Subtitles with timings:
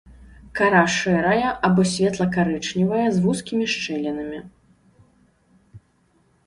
[0.59, 4.43] Кара шэрая або светла-карычневая з вузкімі шчылінамі.